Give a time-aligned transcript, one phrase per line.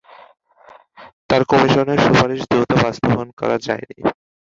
[1.29, 3.97] তবে কমিশনের সুপারিশ দ্রুত বাস্তবায়ন করা যায়নি।